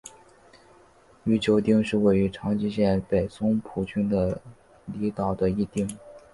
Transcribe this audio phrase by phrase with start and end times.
[1.25, 4.41] 宇久町是位于长崎县北松浦郡的
[4.87, 5.87] 离岛的一町。